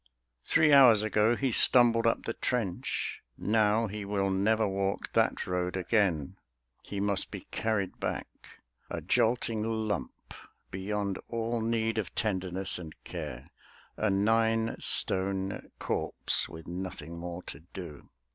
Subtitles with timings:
[0.43, 5.77] Three hours ago he stumbled up the trench; Now he will never walk that road
[5.77, 6.37] again:
[6.81, 8.27] He must be carried back,
[8.89, 10.33] a jolting lump
[10.71, 13.51] Beyond all need of tenderness and care;
[13.95, 18.09] A nine stone corpse with nothing more to do.